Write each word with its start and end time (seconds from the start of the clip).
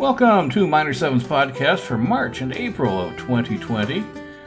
Welcome 0.00 0.48
to 0.52 0.66
Minor 0.66 0.94
7th's 0.94 1.24
podcast 1.24 1.80
for 1.80 1.98
March 1.98 2.40
and 2.40 2.56
April 2.56 2.98
of 2.98 3.18
2020, 3.18 4.00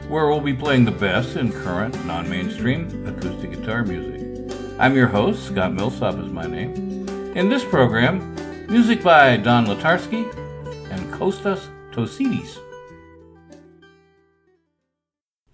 where 0.08 0.26
we'll 0.26 0.40
be 0.40 0.52
playing 0.52 0.84
the 0.84 0.90
best 0.90 1.36
in 1.36 1.52
current, 1.52 2.04
non 2.04 2.28
mainstream 2.28 3.06
acoustic 3.06 3.52
guitar 3.52 3.84
music. 3.84 4.52
I'm 4.80 4.96
your 4.96 5.06
host, 5.06 5.46
Scott 5.46 5.72
Millsop 5.72 6.18
is 6.18 6.32
my 6.32 6.48
name. 6.48 6.74
In 7.36 7.48
this 7.48 7.64
program, 7.64 8.34
music 8.66 9.04
by 9.04 9.36
Don 9.36 9.66
Latarski 9.66 10.24
and 10.90 11.14
Kostas 11.14 11.68
Tosidis. 11.92 12.58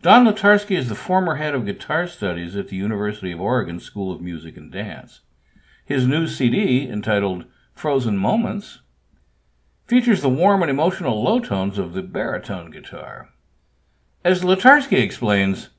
Don 0.01 0.25
Latarski 0.25 0.79
is 0.79 0.89
the 0.89 0.95
former 0.95 1.35
head 1.35 1.55
of 1.55 1.67
guitar 1.67 2.07
studies 2.07 2.57
at 2.57 2.69
the 2.69 2.77
University 2.77 3.33
of 3.33 3.41
Oregon 3.43 3.79
School 3.79 4.11
of 4.11 4.23
Music 4.23 4.57
and 4.57 4.73
Dance. 4.73 5.21
His 5.85 6.07
new 6.07 6.27
CD, 6.27 6.89
entitled 6.89 7.45
Frozen 7.75 8.17
Moments, 8.17 8.79
features 9.91 10.23
the 10.23 10.29
warm 10.29 10.63
and 10.63 10.71
emotional 10.71 11.21
low 11.21 11.41
tones 11.41 11.77
of 11.77 11.95
the 11.95 12.03
baritone 12.03 12.71
guitar. 12.71 13.31
As 14.25 14.43
Latarski 14.43 15.03
explains, 15.03 15.71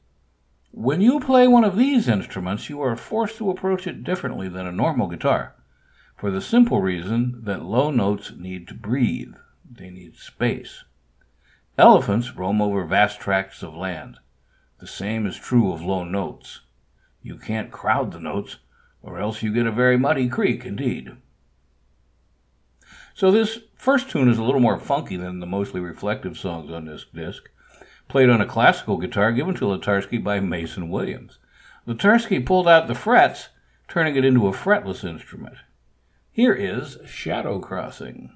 when 0.71 0.99
you 0.99 1.21
play 1.21 1.47
one 1.47 1.63
of 1.63 1.77
these 1.77 2.09
instruments, 2.09 2.69
you 2.69 2.81
are 2.81 2.97
forced 2.97 3.37
to 3.37 3.49
approach 3.49 3.87
it 3.87 4.03
differently 4.03 4.49
than 4.49 4.67
a 4.67 4.71
normal 4.73 5.07
guitar, 5.07 5.55
for 6.17 6.29
the 6.29 6.41
simple 6.41 6.81
reason 6.81 7.39
that 7.45 7.63
low 7.63 7.89
notes 7.89 8.33
need 8.37 8.67
to 8.67 8.73
breathe, 8.73 9.35
they 9.63 9.89
need 9.89 10.17
space. 10.17 10.83
Elephants 11.77 12.35
roam 12.35 12.61
over 12.61 12.83
vast 12.83 13.17
tracts 13.21 13.63
of 13.63 13.73
land. 13.73 14.17
The 14.81 14.87
same 14.87 15.25
is 15.25 15.37
true 15.37 15.71
of 15.71 15.81
low 15.81 16.03
notes. 16.03 16.59
You 17.21 17.37
can't 17.37 17.71
crowd 17.71 18.11
the 18.11 18.19
notes, 18.19 18.57
or 19.01 19.19
else 19.19 19.41
you 19.41 19.53
get 19.53 19.67
a 19.67 19.71
very 19.71 19.97
muddy 19.97 20.27
creek 20.27 20.65
indeed. 20.65 21.15
So 23.13 23.31
this 23.31 23.59
first 23.81 24.11
tune 24.11 24.29
is 24.29 24.37
a 24.37 24.43
little 24.43 24.61
more 24.61 24.79
funky 24.79 25.17
than 25.17 25.39
the 25.39 25.47
mostly 25.47 25.79
reflective 25.79 26.37
songs 26.37 26.71
on 26.71 26.85
this 26.85 27.03
disc, 27.15 27.49
played 28.07 28.29
on 28.29 28.39
a 28.39 28.45
classical 28.45 28.97
guitar 28.97 29.31
given 29.31 29.55
to 29.55 29.65
Latarski 29.65 30.23
by 30.23 30.39
Mason 30.39 30.87
Williams. 30.87 31.39
Latarski 31.87 32.45
pulled 32.45 32.67
out 32.67 32.87
the 32.87 32.93
frets, 32.93 33.49
turning 33.87 34.15
it 34.15 34.23
into 34.23 34.47
a 34.47 34.51
fretless 34.51 35.03
instrument. 35.03 35.55
Here 36.31 36.53
is 36.53 36.99
Shadow 37.07 37.59
Crossing. 37.59 38.29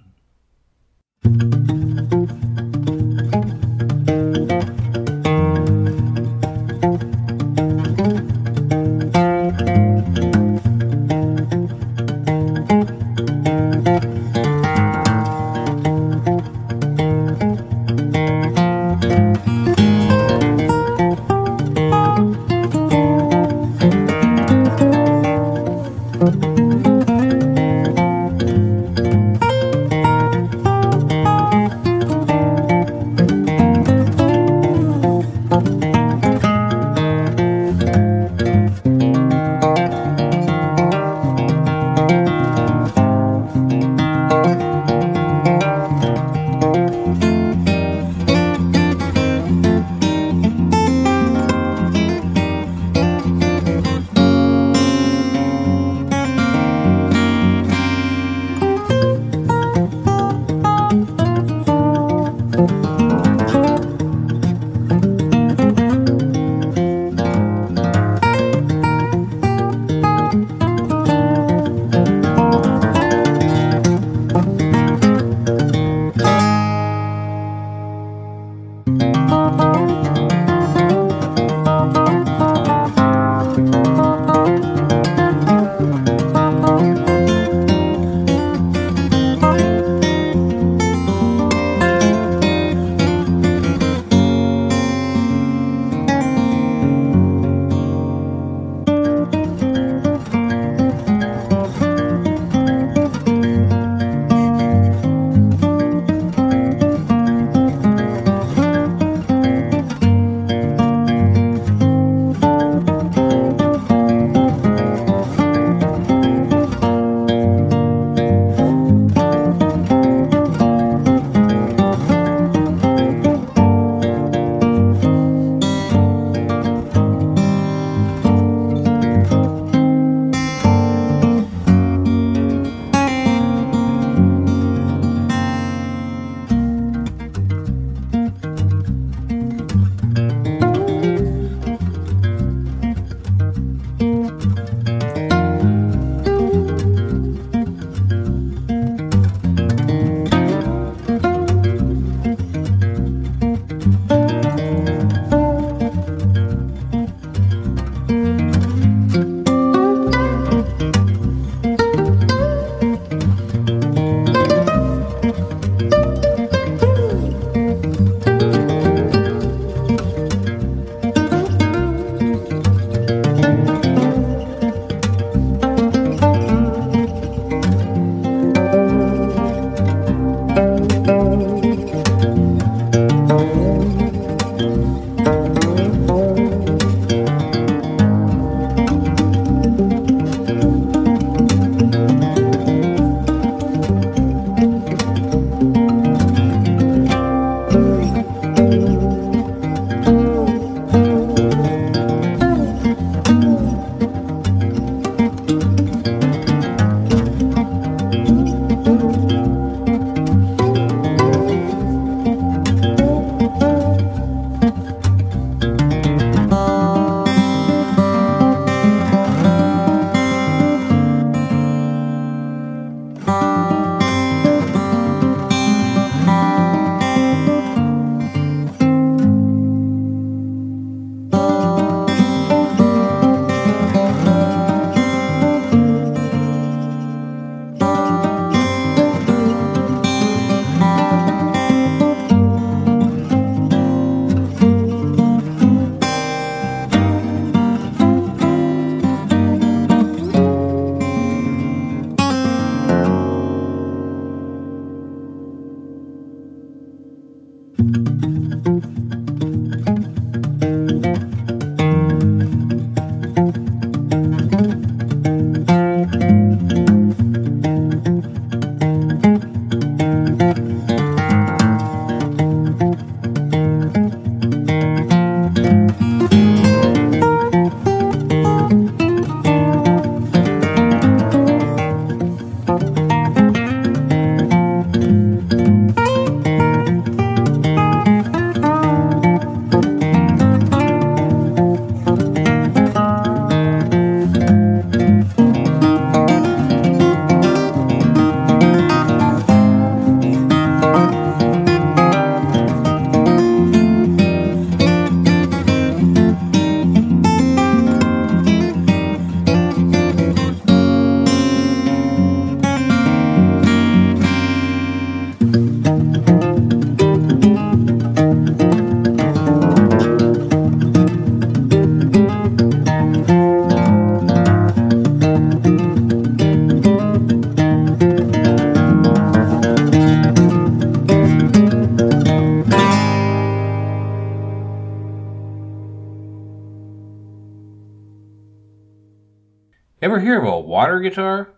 Ever 340.06 340.20
hear 340.20 340.40
of 340.40 340.46
a 340.46 340.60
water 340.60 341.00
guitar? 341.00 341.56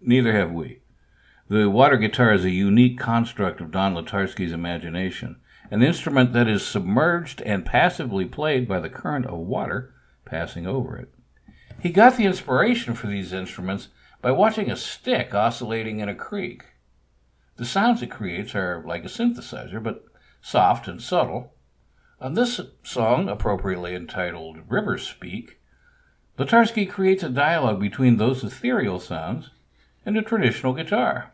Neither 0.00 0.32
have 0.32 0.50
we. 0.50 0.80
The 1.48 1.68
water 1.68 1.96
guitar 1.96 2.32
is 2.32 2.44
a 2.44 2.50
unique 2.50 2.98
construct 2.98 3.60
of 3.60 3.70
Don 3.70 3.94
Latarski's 3.94 4.52
imagination, 4.52 5.40
an 5.70 5.82
instrument 5.82 6.32
that 6.32 6.48
is 6.48 6.64
submerged 6.64 7.42
and 7.42 7.66
passively 7.66 8.24
played 8.24 8.66
by 8.66 8.80
the 8.80 8.88
current 8.88 9.26
of 9.26 9.38
water 9.38 9.92
passing 10.24 10.66
over 10.66 10.96
it. 10.96 11.12
He 11.82 11.90
got 11.90 12.16
the 12.16 12.26
inspiration 12.26 12.94
for 12.94 13.06
these 13.06 13.32
instruments 13.32 13.88
by 14.20 14.32
watching 14.32 14.70
a 14.70 14.76
stick 14.76 15.34
oscillating 15.34 16.00
in 16.00 16.08
a 16.08 16.14
creek. 16.14 16.64
The 17.56 17.64
sounds 17.64 18.02
it 18.02 18.10
creates 18.10 18.54
are 18.54 18.82
like 18.86 19.04
a 19.04 19.08
synthesizer, 19.08 19.82
but 19.82 20.04
soft 20.42 20.88
and 20.88 21.00
subtle. 21.00 21.54
On 22.20 22.34
this 22.34 22.60
song, 22.82 23.28
appropriately 23.28 23.94
entitled 23.94 24.58
River 24.68 24.98
Speak, 24.98 25.58
Latarski 26.38 26.88
creates 26.88 27.22
a 27.22 27.28
dialogue 27.30 27.80
between 27.80 28.16
those 28.16 28.44
ethereal 28.44 29.00
sounds 29.00 29.50
and 30.04 30.16
a 30.16 30.22
traditional 30.22 30.74
guitar. 30.74 31.32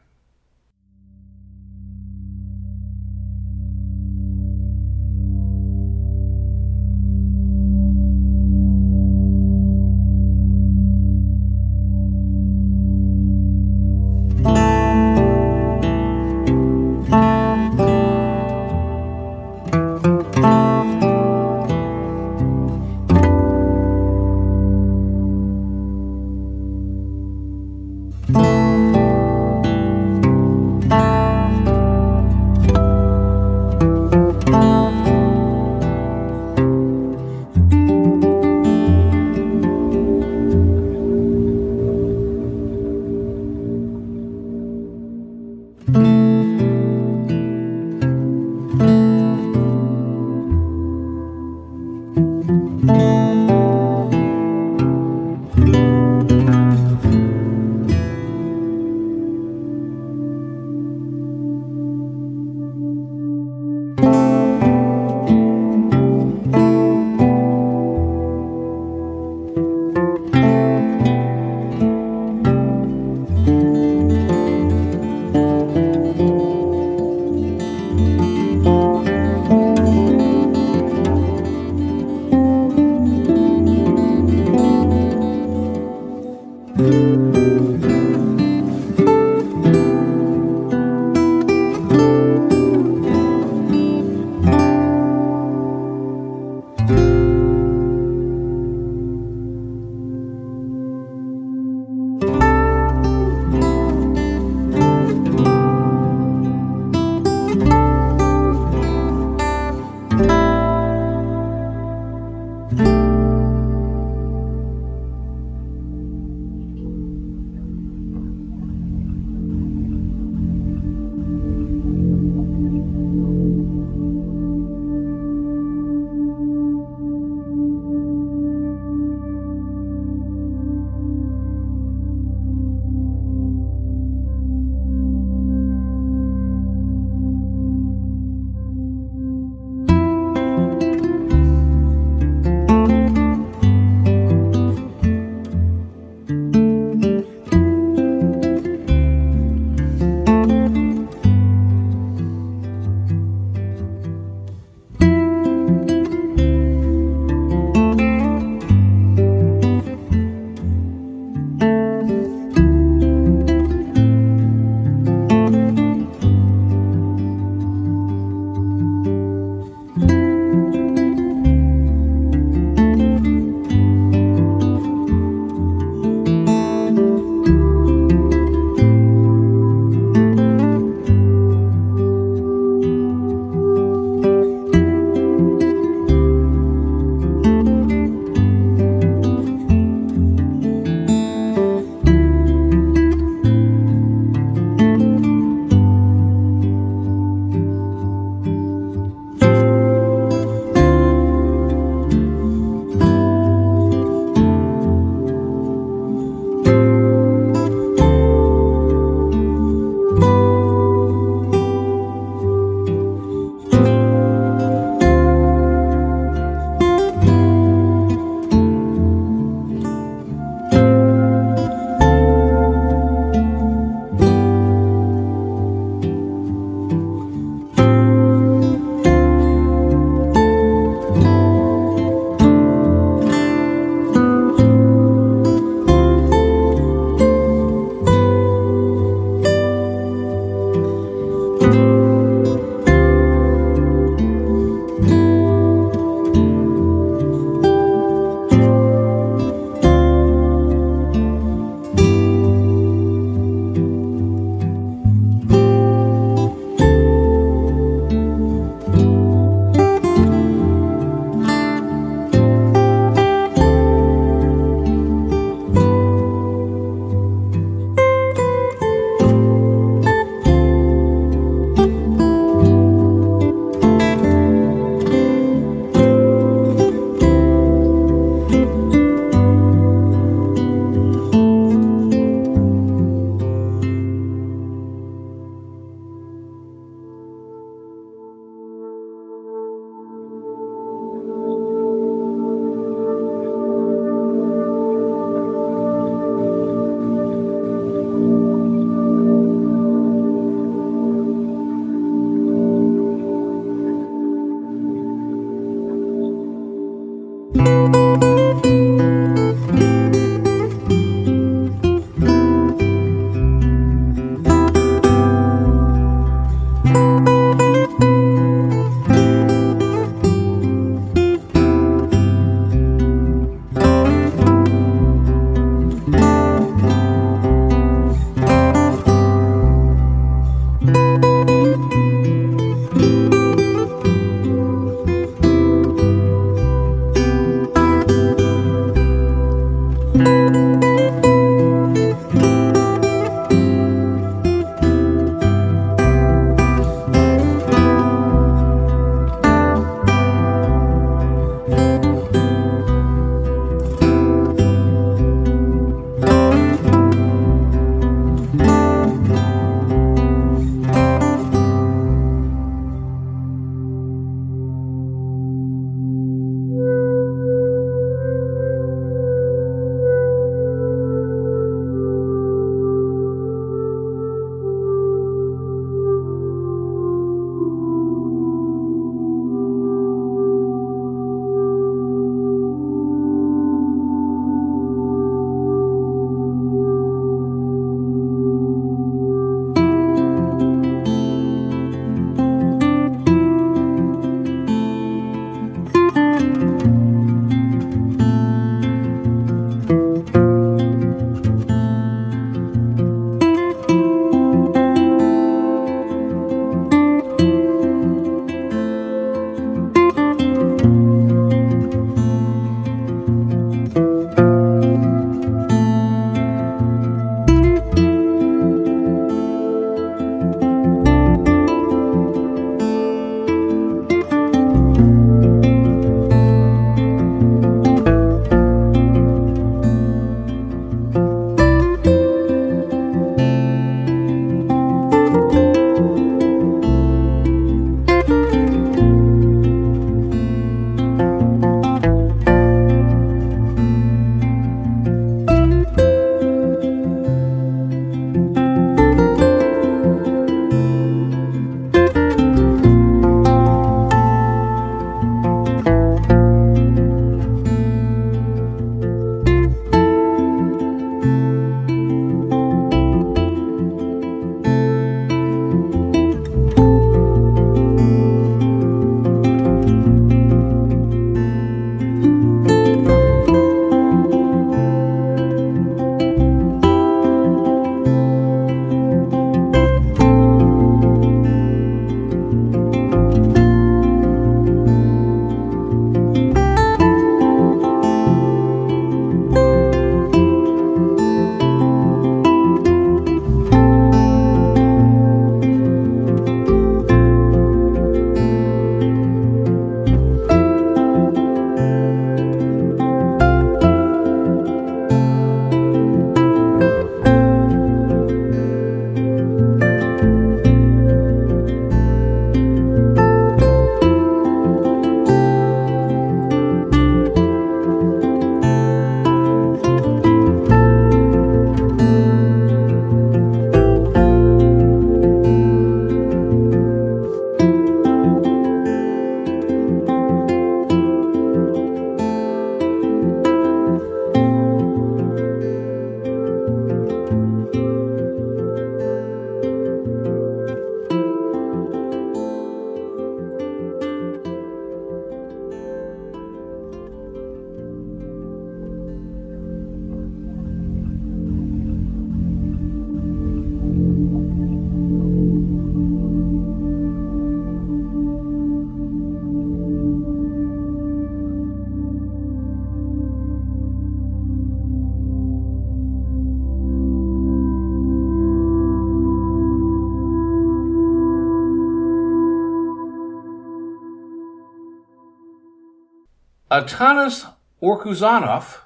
Atanas 576.76 577.54
Ourkouzounov 577.82 578.80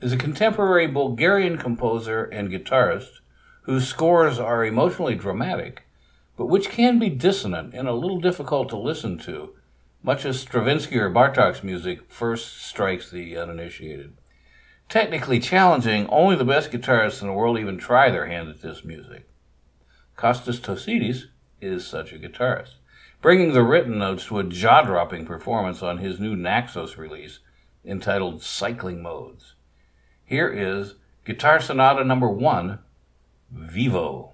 is 0.00 0.12
a 0.12 0.16
contemporary 0.16 0.86
Bulgarian 0.86 1.58
composer 1.58 2.22
and 2.26 2.48
guitarist 2.48 3.18
whose 3.62 3.88
scores 3.88 4.38
are 4.38 4.64
emotionally 4.64 5.16
dramatic, 5.16 5.82
but 6.36 6.46
which 6.46 6.68
can 6.68 7.00
be 7.00 7.08
dissonant 7.08 7.74
and 7.74 7.88
a 7.88 7.94
little 7.94 8.20
difficult 8.20 8.68
to 8.68 8.76
listen 8.76 9.18
to, 9.18 9.56
much 10.04 10.24
as 10.24 10.38
Stravinsky 10.38 10.96
or 10.96 11.10
Bartok's 11.10 11.64
music 11.64 12.08
first 12.08 12.62
strikes 12.62 13.10
the 13.10 13.36
uninitiated. 13.36 14.12
Technically 14.88 15.40
challenging, 15.40 16.06
only 16.10 16.36
the 16.36 16.44
best 16.44 16.70
guitarists 16.70 17.22
in 17.22 17.26
the 17.26 17.34
world 17.34 17.58
even 17.58 17.76
try 17.76 18.08
their 18.08 18.26
hand 18.26 18.50
at 18.50 18.62
this 18.62 18.84
music. 18.84 19.28
Kostas 20.16 20.60
Tosidis 20.60 21.24
is 21.60 21.84
such 21.84 22.12
a 22.12 22.20
guitarist, 22.20 22.74
bringing 23.22 23.52
the 23.52 23.62
written 23.62 23.98
notes 23.98 24.26
to 24.26 24.40
a 24.40 24.44
jaw-dropping 24.44 25.24
performance 25.24 25.80
on 25.80 25.98
his 25.98 26.18
new 26.18 26.34
Naxos 26.34 26.98
release 26.98 27.38
entitled 27.84 28.42
Cycling 28.42 29.00
Modes. 29.00 29.54
Here 30.24 30.48
is 30.48 30.96
Guitar 31.24 31.60
Sonata 31.60 32.04
number 32.04 32.28
1, 32.28 32.80
Vivo. 33.52 34.31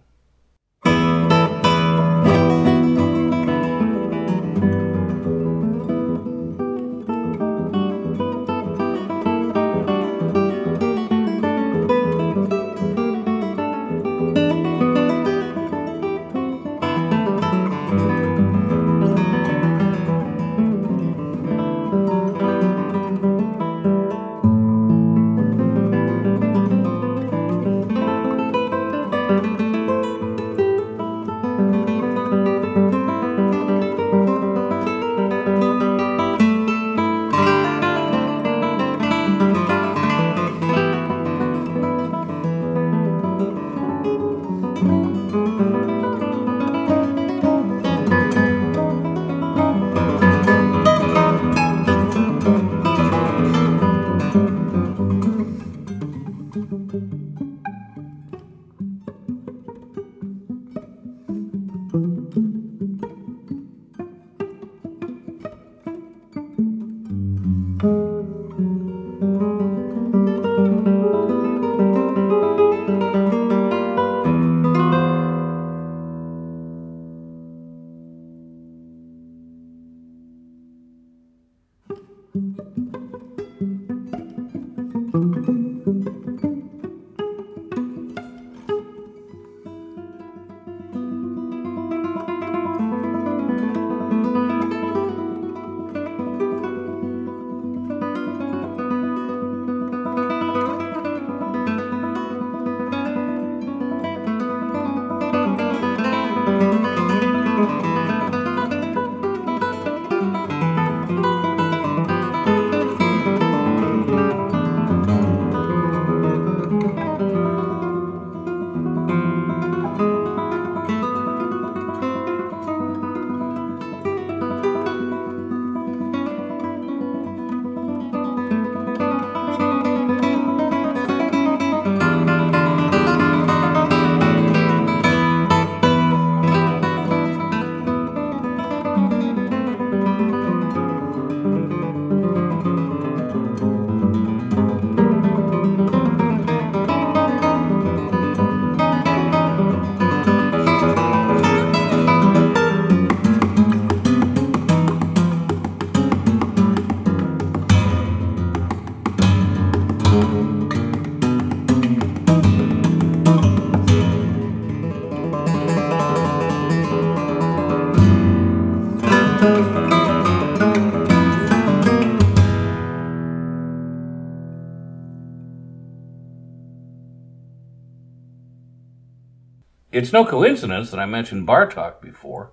It's 180.09 180.13
no 180.15 180.25
coincidence 180.25 180.91
that 180.91 180.99
I 180.99 181.05
mentioned 181.05 181.47
Bartok 181.47 182.01
before. 182.01 182.53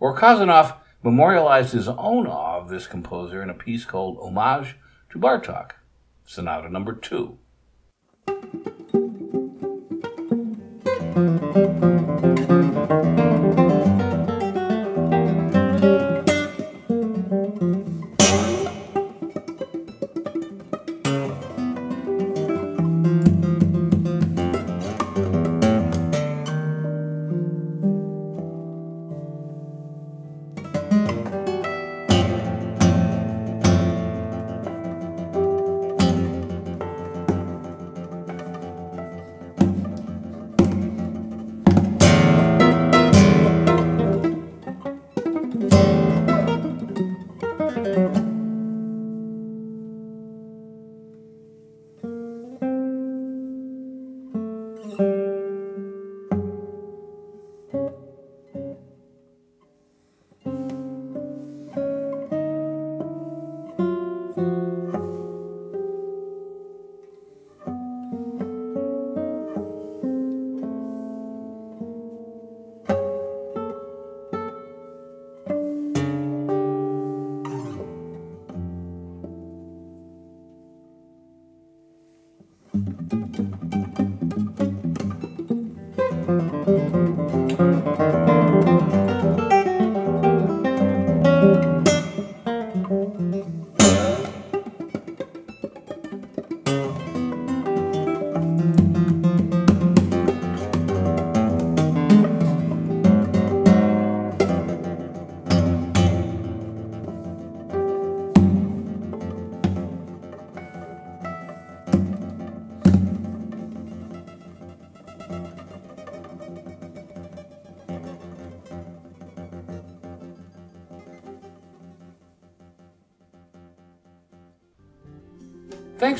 or 0.00 0.18
Ourkouzounov 0.18 0.78
memorialized 1.04 1.72
his 1.72 1.86
own 1.86 2.26
awe 2.26 2.58
of 2.58 2.70
this 2.70 2.88
composer 2.88 3.40
in 3.40 3.48
a 3.48 3.54
piece 3.54 3.84
called 3.84 4.18
Homage 4.18 4.74
to 5.10 5.18
Bartok, 5.20 5.74
Sonata 6.24 6.68
Number 6.68 6.94
2. 6.94 7.38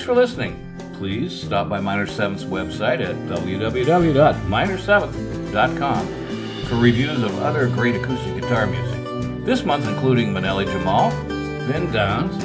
For 0.09 0.15
listening. 0.15 0.57
Please 0.95 1.39
stop 1.39 1.69
by 1.69 1.81
Minor 1.81 2.07
7th's 2.07 2.47
website 2.47 3.03
at 3.03 3.15
www.minor7th.com 3.29 6.07
for 6.65 6.77
reviews 6.77 7.23
of 7.23 7.39
other 7.41 7.69
great 7.69 7.95
acoustic 7.95 8.41
guitar 8.41 8.67
music. 8.67 9.45
This 9.45 9.65
month 9.65 9.87
including 9.87 10.33
Maneli 10.33 10.65
Jamal, 10.65 11.11
Vin 11.67 11.93
Downes, 11.93 12.43